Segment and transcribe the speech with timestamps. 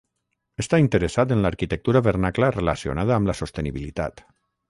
[0.61, 4.27] Està interessat en l'arquitectura vernacla relacionada amb la sostenibilitat.